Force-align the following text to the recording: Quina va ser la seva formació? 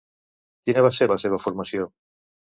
Quina 0.69 0.85
va 0.85 0.91
ser 0.99 1.09
la 1.13 1.19
seva 1.25 1.41
formació? 1.45 1.89